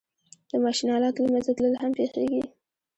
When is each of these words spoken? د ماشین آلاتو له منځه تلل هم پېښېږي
د 0.49 0.51
ماشین 0.63 0.87
آلاتو 0.97 1.23
له 1.25 1.29
منځه 1.33 1.51
تلل 1.57 1.73
هم 1.81 1.91
پېښېږي 1.97 2.41